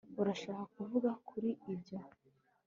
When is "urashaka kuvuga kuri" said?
0.21-1.49